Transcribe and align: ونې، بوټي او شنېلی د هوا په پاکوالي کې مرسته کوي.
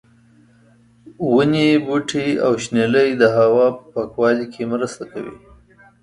ونې، 1.33 1.69
بوټي 1.85 2.27
او 2.45 2.51
شنېلی 2.63 3.09
د 3.21 3.23
هوا 3.37 3.67
په 3.77 3.85
پاکوالي 3.93 4.45
کې 4.53 4.63
مرسته 4.73 5.03
کوي. 5.11 5.35